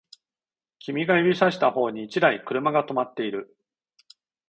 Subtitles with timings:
[0.79, 3.55] 君が指差した方に一台車が止まっている